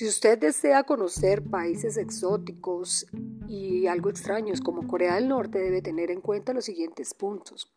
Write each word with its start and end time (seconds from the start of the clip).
Si 0.00 0.08
usted 0.08 0.38
desea 0.38 0.84
conocer 0.84 1.42
países 1.42 1.98
exóticos 1.98 3.06
y 3.46 3.86
algo 3.86 4.08
extraños 4.08 4.62
como 4.62 4.86
Corea 4.86 5.16
del 5.16 5.28
Norte, 5.28 5.58
debe 5.58 5.82
tener 5.82 6.10
en 6.10 6.22
cuenta 6.22 6.54
los 6.54 6.64
siguientes 6.64 7.12
puntos. 7.12 7.70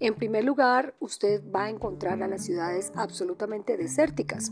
En 0.00 0.14
primer 0.14 0.44
lugar, 0.44 0.94
usted 0.98 1.42
va 1.54 1.64
a 1.64 1.68
encontrar 1.68 2.22
a 2.22 2.26
las 2.26 2.42
ciudades 2.42 2.90
absolutamente 2.94 3.76
desérticas. 3.76 4.50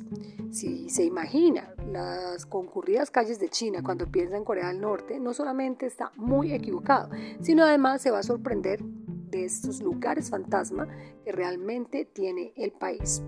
Si 0.51 0.91
se 0.91 1.05
imagina 1.05 1.75
las 1.91 2.45
concurridas 2.45 3.11
calles 3.11 3.41
de 3.41 3.49
China 3.49 3.83
cuando 3.83 4.13
piensa 4.13 4.37
en 4.37 4.45
Corea 4.45 4.69
del 4.69 4.83
Norte, 4.83 5.19
no 5.19 5.33
solamente 5.33 5.87
está 5.87 6.13
muy 6.17 6.53
equivocado, 6.53 7.09
sino 7.41 7.65
además 7.65 8.03
se 8.03 8.11
va 8.11 8.19
a 8.19 8.25
sorprender 8.25 8.83
de 8.83 9.47
estos 9.47 9.81
lugares 9.81 10.29
fantasma 10.29 10.87
que 11.25 11.33
realmente 11.33 12.05
tiene 12.05 12.53
el 12.57 12.73
país. 12.73 13.23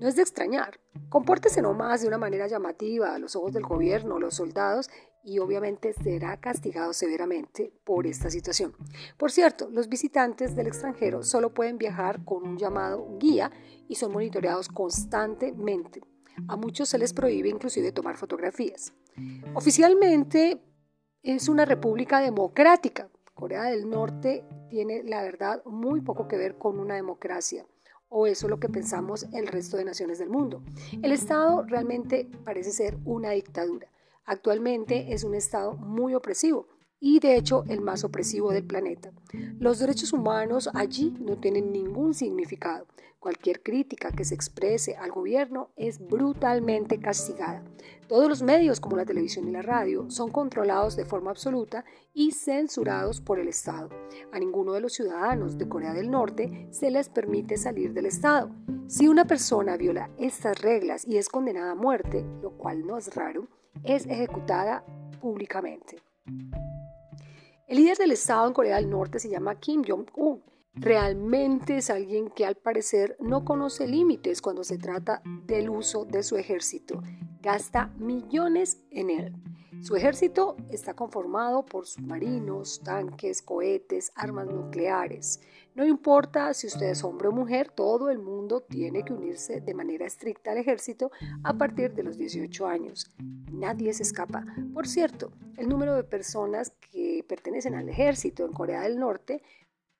No 0.00 0.08
es 0.08 0.16
de 0.16 0.22
extrañar. 0.22 0.80
Compórtese 1.10 1.60
nomás 1.60 2.00
de 2.00 2.08
una 2.08 2.16
manera 2.16 2.46
llamativa 2.46 3.14
a 3.14 3.18
los 3.18 3.36
ojos 3.36 3.52
del 3.52 3.64
gobierno, 3.64 4.18
los 4.18 4.34
soldados, 4.34 4.88
y 5.22 5.40
obviamente 5.40 5.92
será 5.92 6.38
castigado 6.40 6.94
severamente 6.94 7.70
por 7.84 8.06
esta 8.06 8.30
situación. 8.30 8.74
Por 9.18 9.30
cierto, 9.30 9.68
los 9.70 9.90
visitantes 9.90 10.56
del 10.56 10.68
extranjero 10.68 11.22
solo 11.22 11.52
pueden 11.52 11.76
viajar 11.76 12.24
con 12.24 12.48
un 12.48 12.56
llamado 12.56 13.18
guía 13.18 13.52
y 13.88 13.96
son 13.96 14.12
monitoreados 14.12 14.68
constantemente. 14.68 16.00
A 16.48 16.56
muchos 16.56 16.88
se 16.88 16.96
les 16.96 17.12
prohíbe 17.12 17.50
inclusive 17.50 17.92
tomar 17.92 18.16
fotografías. 18.16 18.94
Oficialmente 19.52 20.62
es 21.22 21.46
una 21.50 21.66
república 21.66 22.20
democrática. 22.20 23.10
Corea 23.34 23.64
del 23.64 23.90
Norte 23.90 24.46
tiene, 24.70 25.02
la 25.02 25.22
verdad, 25.22 25.62
muy 25.66 26.00
poco 26.00 26.26
que 26.26 26.38
ver 26.38 26.56
con 26.56 26.80
una 26.80 26.94
democracia 26.94 27.66
o 28.10 28.26
eso 28.26 28.46
es 28.46 28.50
lo 28.50 28.60
que 28.60 28.68
pensamos 28.68 29.26
el 29.32 29.46
resto 29.46 29.78
de 29.78 29.84
naciones 29.84 30.18
del 30.18 30.28
mundo. 30.28 30.62
El 31.02 31.12
Estado 31.12 31.62
realmente 31.62 32.28
parece 32.44 32.72
ser 32.72 32.98
una 33.06 33.30
dictadura. 33.30 33.88
Actualmente 34.26 35.14
es 35.14 35.24
un 35.24 35.34
Estado 35.34 35.74
muy 35.74 36.14
opresivo 36.14 36.66
y 37.00 37.18
de 37.18 37.36
hecho 37.36 37.64
el 37.68 37.80
más 37.80 38.04
opresivo 38.04 38.52
del 38.52 38.64
planeta. 38.64 39.10
Los 39.58 39.78
derechos 39.78 40.12
humanos 40.12 40.68
allí 40.74 41.16
no 41.20 41.38
tienen 41.38 41.72
ningún 41.72 42.14
significado. 42.14 42.86
Cualquier 43.18 43.62
crítica 43.62 44.12
que 44.12 44.24
se 44.24 44.34
exprese 44.34 44.96
al 44.96 45.10
gobierno 45.10 45.68
es 45.76 45.98
brutalmente 45.98 46.98
castigada. 46.98 47.62
Todos 48.08 48.30
los 48.30 48.42
medios 48.42 48.80
como 48.80 48.96
la 48.96 49.04
televisión 49.04 49.46
y 49.46 49.50
la 49.52 49.60
radio 49.60 50.10
son 50.10 50.30
controlados 50.30 50.96
de 50.96 51.04
forma 51.04 51.30
absoluta 51.30 51.84
y 52.14 52.32
censurados 52.32 53.20
por 53.20 53.38
el 53.38 53.48
Estado. 53.48 53.90
A 54.32 54.38
ninguno 54.38 54.72
de 54.72 54.80
los 54.80 54.94
ciudadanos 54.94 55.58
de 55.58 55.68
Corea 55.68 55.92
del 55.92 56.10
Norte 56.10 56.68
se 56.70 56.90
les 56.90 57.10
permite 57.10 57.58
salir 57.58 57.92
del 57.92 58.06
Estado. 58.06 58.50
Si 58.86 59.06
una 59.06 59.26
persona 59.26 59.76
viola 59.76 60.10
estas 60.18 60.60
reglas 60.62 61.06
y 61.06 61.18
es 61.18 61.28
condenada 61.28 61.72
a 61.72 61.76
muerte, 61.76 62.24
lo 62.40 62.52
cual 62.52 62.86
no 62.86 62.96
es 62.96 63.14
raro, 63.14 63.48
es 63.84 64.06
ejecutada 64.06 64.82
públicamente. 65.20 65.98
El 67.70 67.76
líder 67.76 67.98
del 67.98 68.10
Estado 68.10 68.48
en 68.48 68.52
Corea 68.52 68.74
del 68.74 68.90
Norte 68.90 69.20
se 69.20 69.28
llama 69.28 69.60
Kim 69.60 69.84
Jong-un. 69.86 70.42
Realmente 70.74 71.76
es 71.76 71.88
alguien 71.88 72.28
que 72.28 72.44
al 72.44 72.56
parecer 72.56 73.16
no 73.20 73.44
conoce 73.44 73.86
límites 73.86 74.42
cuando 74.42 74.64
se 74.64 74.76
trata 74.76 75.22
del 75.46 75.70
uso 75.70 76.04
de 76.04 76.24
su 76.24 76.36
ejército. 76.36 77.00
Gasta 77.40 77.94
millones 77.96 78.82
en 78.90 79.10
él. 79.10 79.36
Su 79.82 79.94
ejército 79.94 80.56
está 80.68 80.94
conformado 80.94 81.64
por 81.64 81.86
submarinos, 81.86 82.80
tanques, 82.82 83.40
cohetes, 83.40 84.10
armas 84.16 84.46
nucleares. 84.46 85.40
No 85.74 85.86
importa 85.86 86.52
si 86.52 86.66
usted 86.66 86.90
es 86.90 87.04
hombre 87.04 87.28
o 87.28 87.32
mujer, 87.32 87.70
todo 87.70 88.10
el 88.10 88.18
mundo 88.18 88.60
tiene 88.60 89.04
que 89.04 89.14
unirse 89.14 89.60
de 89.60 89.74
manera 89.74 90.04
estricta 90.04 90.50
al 90.50 90.58
ejército 90.58 91.12
a 91.44 91.54
partir 91.54 91.94
de 91.94 92.02
los 92.02 92.18
18 92.18 92.66
años. 92.66 93.10
Nadie 93.50 93.94
se 93.94 94.02
escapa. 94.02 94.44
Por 94.74 94.86
cierto, 94.86 95.32
el 95.56 95.68
número 95.68 95.94
de 95.94 96.04
personas 96.04 96.72
que 96.90 96.99
pertenecen 97.30 97.76
al 97.76 97.88
ejército 97.88 98.44
en 98.44 98.52
Corea 98.52 98.82
del 98.82 98.98
Norte 98.98 99.40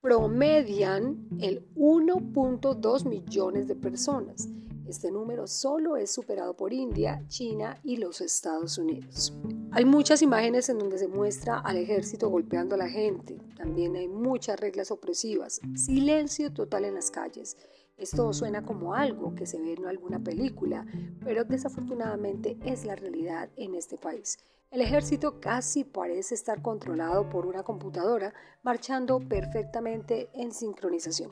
promedian 0.01 1.29
el 1.39 1.65
1.2 1.75 3.05
millones 3.05 3.69
de 3.69 3.75
personas. 3.75 4.49
Este 4.85 5.11
número 5.11 5.47
solo 5.47 5.95
es 5.95 6.11
superado 6.11 6.57
por 6.57 6.73
India, 6.73 7.23
China 7.29 7.79
y 7.85 7.95
los 7.95 8.19
Estados 8.19 8.77
Unidos. 8.77 9.33
Hay 9.71 9.85
muchas 9.85 10.21
imágenes 10.21 10.67
en 10.67 10.79
donde 10.79 10.97
se 10.97 11.07
muestra 11.07 11.59
al 11.59 11.77
ejército 11.77 12.27
golpeando 12.27 12.75
a 12.75 12.79
la 12.79 12.89
gente. 12.89 13.37
También 13.55 13.95
hay 13.95 14.09
muchas 14.09 14.59
reglas 14.59 14.91
opresivas. 14.91 15.61
Silencio 15.75 16.51
total 16.51 16.83
en 16.83 16.95
las 16.95 17.11
calles. 17.11 17.55
Esto 18.01 18.33
suena 18.33 18.65
como 18.65 18.95
algo 18.95 19.35
que 19.35 19.45
se 19.45 19.61
ve 19.61 19.73
en 19.73 19.85
alguna 19.85 20.17
película, 20.17 20.87
pero 21.23 21.43
desafortunadamente 21.43 22.57
es 22.65 22.83
la 22.83 22.95
realidad 22.95 23.51
en 23.57 23.75
este 23.75 23.95
país. 23.95 24.39
El 24.71 24.81
ejército 24.81 25.39
casi 25.39 25.83
parece 25.83 26.33
estar 26.33 26.63
controlado 26.63 27.29
por 27.29 27.45
una 27.45 27.61
computadora, 27.61 28.33
marchando 28.63 29.19
perfectamente 29.19 30.31
en 30.33 30.51
sincronización. 30.51 31.31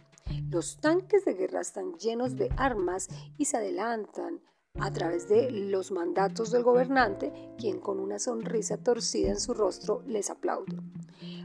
Los 0.52 0.80
tanques 0.80 1.26
de 1.26 1.34
guerra 1.34 1.62
están 1.62 1.94
llenos 1.94 2.36
de 2.36 2.52
armas 2.56 3.10
y 3.36 3.46
se 3.46 3.58
adelantan 3.58 4.40
a 4.80 4.94
través 4.94 5.28
de 5.28 5.50
los 5.50 5.92
mandatos 5.92 6.52
del 6.52 6.62
gobernante, 6.62 7.34
quien 7.58 7.80
con 7.80 8.00
una 8.00 8.20
sonrisa 8.20 8.78
torcida 8.78 9.30
en 9.30 9.40
su 9.40 9.56
rostro 9.56 10.04
les 10.06 10.30
aplaude. 10.30 10.78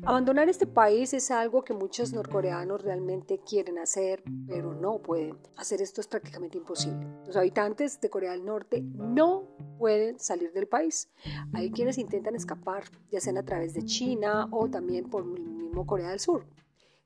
Abandonar 0.05 0.49
este 0.49 0.67
país 0.67 1.15
es 1.15 1.31
algo 1.31 1.65
que 1.65 1.73
muchos 1.73 2.13
norcoreanos 2.13 2.83
realmente 2.83 3.41
quieren 3.41 3.79
hacer, 3.79 4.23
pero 4.47 4.75
no 4.75 5.01
pueden. 5.01 5.39
Hacer 5.57 5.83
esto 5.83 6.01
es 6.01 6.07
prácticamente 6.07 6.59
imposible. 6.59 7.07
Los 7.27 7.37
habitantes 7.37 8.01
de 8.01 8.11
Corea 8.11 8.33
del 8.33 8.45
Norte 8.45 8.83
no 8.83 9.49
pueden 9.79 10.19
salir 10.19 10.53
del 10.53 10.67
país. 10.67 11.11
Hay 11.53 11.71
quienes 11.71 11.99
intentan 11.99 12.35
escapar, 12.35 12.85
ya 13.11 13.21
sean 13.21 13.39
a 13.39 13.45
través 13.45 13.75
de 13.75 13.85
China 13.85 14.49
o 14.51 14.69
también 14.69 15.11
por 15.11 15.25
el 15.25 15.41
mismo 15.41 15.87
Corea 15.87 16.11
del 16.11 16.21
Sur. 16.21 16.47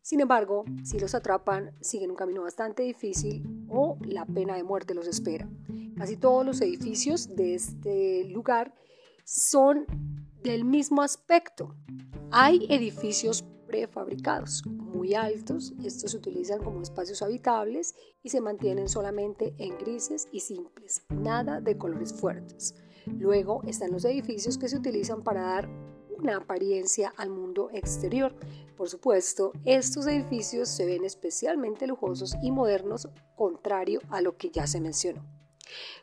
Sin 0.02 0.20
embargo, 0.20 0.64
si 0.84 0.98
los 0.98 1.14
atrapan, 1.14 1.72
siguen 1.80 2.10
un 2.10 2.16
camino 2.16 2.42
bastante 2.42 2.82
difícil 2.82 3.66
o 3.68 3.98
la 4.06 4.24
pena 4.24 4.56
de 4.56 4.62
muerte 4.62 4.94
los 4.94 5.06
espera. 5.06 5.48
Casi 5.96 6.16
todos 6.16 6.46
los 6.46 6.60
edificios 6.60 7.34
de 7.34 7.54
este 7.54 8.24
lugar 8.24 8.74
son 9.24 9.84
del 10.42 10.64
mismo 10.64 11.02
aspecto. 11.02 11.74
Hay 12.30 12.66
edificios 12.68 13.44
prefabricados 13.66 14.64
muy 14.66 15.14
altos, 15.14 15.74
estos 15.84 16.12
se 16.12 16.16
utilizan 16.16 16.62
como 16.62 16.80
espacios 16.80 17.22
habitables 17.22 17.94
y 18.22 18.30
se 18.30 18.40
mantienen 18.40 18.88
solamente 18.88 19.54
en 19.58 19.76
grises 19.76 20.26
y 20.32 20.40
simples, 20.40 21.02
nada 21.10 21.60
de 21.60 21.76
colores 21.76 22.14
fuertes. 22.14 22.74
Luego 23.06 23.62
están 23.66 23.92
los 23.92 24.04
edificios 24.04 24.58
que 24.58 24.68
se 24.68 24.76
utilizan 24.76 25.22
para 25.22 25.42
dar 25.42 25.68
una 26.18 26.38
apariencia 26.38 27.12
al 27.16 27.30
mundo 27.30 27.70
exterior. 27.72 28.34
Por 28.76 28.88
supuesto, 28.88 29.52
estos 29.64 30.06
edificios 30.06 30.68
se 30.68 30.86
ven 30.86 31.04
especialmente 31.04 31.86
lujosos 31.86 32.34
y 32.42 32.50
modernos, 32.50 33.08
contrario 33.36 34.00
a 34.10 34.20
lo 34.20 34.36
que 34.36 34.50
ya 34.50 34.66
se 34.66 34.80
mencionó. 34.80 35.24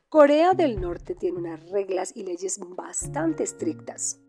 Corea 0.09 0.53
del 0.53 0.79
Norte 0.79 1.15
tiene 1.15 1.39
unas 1.39 1.69
reglas 1.69 2.13
y 2.15 2.23
leyes 2.23 2.59
bastante 2.59 3.43
estrictas. 3.43 4.21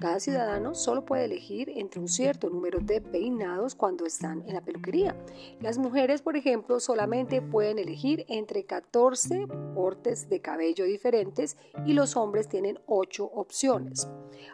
Cada 0.00 0.20
ciudadano 0.20 0.74
solo 0.74 1.04
puede 1.04 1.24
elegir 1.24 1.70
entre 1.70 2.00
un 2.00 2.08
cierto 2.08 2.50
número 2.50 2.80
de 2.80 3.00
peinados 3.00 3.74
cuando 3.74 4.06
están 4.06 4.42
en 4.46 4.54
la 4.54 4.60
peluquería. 4.60 5.16
Las 5.60 5.78
mujeres, 5.78 6.22
por 6.22 6.36
ejemplo, 6.36 6.80
solamente 6.80 7.42
pueden 7.42 7.78
elegir 7.78 8.24
entre 8.28 8.64
14 8.64 9.46
cortes 9.74 10.28
de 10.28 10.40
cabello 10.40 10.84
diferentes 10.84 11.56
y 11.86 11.92
los 11.92 12.16
hombres 12.16 12.48
tienen 12.48 12.78
8 12.86 13.24
opciones. 13.24 14.08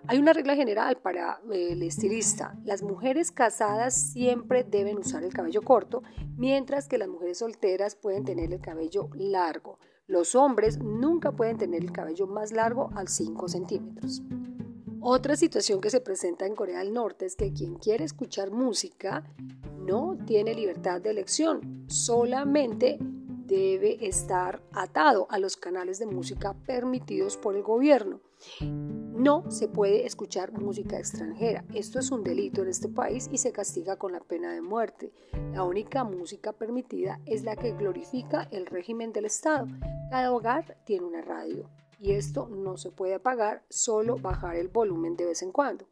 Hay 0.07 0.19
una 0.19 0.33
regla 0.33 0.55
general 0.55 0.99
para 0.99 1.41
el 1.51 1.83
estilista. 1.83 2.57
Las 2.65 2.83
mujeres 2.83 3.33
casadas 3.33 3.95
siempre 3.95 4.65
deben 4.65 4.99
usar 4.99 5.25
el 5.25 5.33
cabello 5.33 5.63
corto, 5.63 6.03
mientras 6.37 6.89
que 6.89 6.99
las 6.99 7.09
mujeres 7.09 7.39
solteras 7.39 7.95
pueden 7.95 8.25
tener 8.25 8.53
el 8.53 8.61
cabello 8.61 9.09
largo. 9.15 9.79
Los 10.07 10.35
hombres 10.35 10.79
nunca 10.79 11.33
pueden 11.33 11.59
tener 11.59 11.83
el 11.83 11.93
cabello 11.93 12.27
más 12.27 12.53
largo 12.53 12.91
al 12.95 13.09
5 13.09 13.49
centímetros. 13.49 14.23
Otra 15.01 15.37
situación 15.37 15.81
que 15.81 15.91
se 15.91 16.01
presenta 16.01 16.47
en 16.47 16.57
Corea 16.57 16.81
del 16.81 16.93
Norte 16.93 17.27
es 17.27 17.37
que 17.37 17.53
quien 17.53 17.77
quiere 17.77 18.05
escuchar 18.05 18.51
música 18.51 19.25
no 19.79 20.19
tiene 20.27 20.55
libertad 20.55 21.01
de 21.01 21.11
elección, 21.11 21.85
solamente 21.89 22.99
debe 23.01 24.07
estar 24.07 24.61
atado 24.73 25.27
a 25.31 25.39
los 25.39 25.57
canales 25.57 25.99
de 25.99 26.07
música 26.07 26.55
permitidos 26.67 27.37
por 27.37 27.57
el 27.57 27.63
gobierno. 27.63 28.21
No 28.61 29.51
se 29.51 29.69
puede 29.69 30.05
escuchar 30.05 30.53
música 30.53 30.99
extranjera. 30.99 31.65
Esto 31.75 31.99
es 31.99 32.11
un 32.11 32.23
delito 32.23 32.63
en 32.63 32.69
este 32.69 32.89
país 32.89 33.29
y 33.33 33.39
se 33.39 33.53
castiga 33.53 33.97
con 33.97 34.13
la 34.13 34.21
pena 34.21 34.53
de 34.53 34.61
muerte. 34.61 35.13
La 35.53 35.65
única 35.65 36.05
música 36.05 36.53
permitida 36.53 37.21
es 37.25 37.45
la 37.45 37.57
que 37.57 37.73
glorifica 37.73 38.49
el 38.51 38.67
régimen 38.67 39.13
del 39.13 39.25
Estado. 39.25 39.67
Cada 40.11 40.33
hogar 40.33 40.77
tiene 40.85 41.07
una 41.07 41.23
radio 41.23 41.69
y 41.99 42.13
esto 42.13 42.49
no 42.49 42.77
se 42.77 42.91
puede 42.91 43.15
apagar, 43.15 43.65
solo 43.69 44.19
bajar 44.19 44.57
el 44.57 44.69
volumen 44.69 45.17
de 45.17 45.27
vez 45.27 45.43
en 45.43 45.53
cuando. 45.53 45.87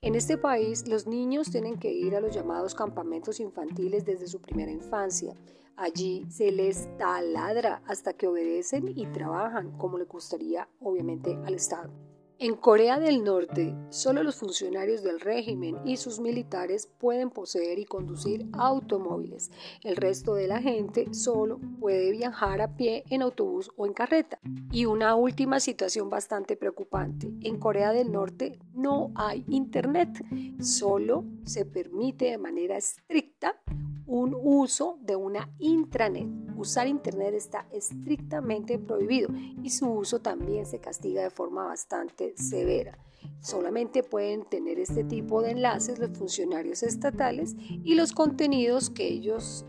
En 0.00 0.14
este 0.14 0.36
país, 0.36 0.88
los 0.88 1.06
niños 1.06 1.50
tienen 1.50 1.78
que 1.78 1.92
ir 1.92 2.16
a 2.16 2.20
los 2.20 2.34
llamados 2.34 2.74
campamentos 2.74 3.40
infantiles 3.40 4.04
desde 4.04 4.26
su 4.26 4.40
primera 4.40 4.70
infancia. 4.70 5.34
Allí 5.76 6.26
se 6.30 6.50
les 6.50 6.88
taladra 6.96 7.82
hasta 7.86 8.14
que 8.14 8.26
obedecen 8.26 8.88
y 8.96 9.06
trabajan 9.06 9.76
como 9.78 9.98
le 9.98 10.04
gustaría, 10.04 10.68
obviamente, 10.80 11.38
al 11.44 11.54
Estado. 11.54 11.90
En 12.38 12.54
Corea 12.54 12.98
del 12.98 13.24
Norte, 13.24 13.74
solo 13.88 14.22
los 14.22 14.36
funcionarios 14.36 15.02
del 15.02 15.20
régimen 15.20 15.78
y 15.86 15.96
sus 15.96 16.20
militares 16.20 16.86
pueden 16.98 17.30
poseer 17.30 17.78
y 17.78 17.86
conducir 17.86 18.46
automóviles. 18.52 19.50
El 19.82 19.96
resto 19.96 20.34
de 20.34 20.46
la 20.46 20.60
gente 20.60 21.14
solo 21.14 21.58
puede 21.80 22.10
viajar 22.10 22.60
a 22.60 22.76
pie 22.76 23.04
en 23.08 23.22
autobús 23.22 23.70
o 23.78 23.86
en 23.86 23.94
carreta. 23.94 24.38
Y 24.70 24.84
una 24.84 25.14
última 25.14 25.60
situación 25.60 26.10
bastante 26.10 26.58
preocupante. 26.58 27.32
En 27.40 27.58
Corea 27.58 27.92
del 27.92 28.12
Norte 28.12 28.58
no 28.74 29.12
hay 29.14 29.42
internet. 29.48 30.22
Solo 30.60 31.24
se 31.44 31.64
permite 31.64 32.26
de 32.26 32.36
manera 32.36 32.76
estricta 32.76 33.62
un 34.06 34.36
uso 34.40 34.98
de 35.02 35.16
una 35.16 35.50
intranet. 35.58 36.28
Usar 36.56 36.86
Internet 36.86 37.34
está 37.34 37.66
estrictamente 37.72 38.78
prohibido 38.78 39.28
y 39.62 39.70
su 39.70 39.90
uso 39.90 40.20
también 40.20 40.66
se 40.66 40.78
castiga 40.78 41.22
de 41.22 41.30
forma 41.30 41.64
bastante 41.64 42.34
severa. 42.36 42.98
Solamente 43.40 44.02
pueden 44.02 44.44
tener 44.44 44.78
este 44.78 45.04
tipo 45.04 45.42
de 45.42 45.50
enlaces 45.50 45.98
los 45.98 46.16
funcionarios 46.16 46.82
estatales 46.82 47.56
y 47.58 47.94
los 47.94 48.12
contenidos 48.12 48.90
que 48.90 49.08
ellos 49.08 49.66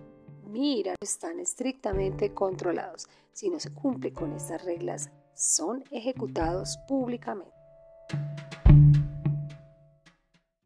miran 0.47 0.95
están 1.01 1.39
estrictamente 1.39 2.33
controlados. 2.33 3.07
Si 3.33 3.49
no 3.49 3.59
se 3.59 3.73
cumple 3.73 4.13
con 4.13 4.33
estas 4.33 4.63
reglas, 4.63 5.09
son 5.33 5.83
ejecutados 5.91 6.79
públicamente. 6.87 7.51